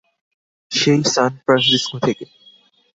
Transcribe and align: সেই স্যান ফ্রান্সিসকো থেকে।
সেই 0.71 1.01
স্যান 1.05 1.31
ফ্রান্সিসকো 1.43 1.97
থেকে। 2.05 2.25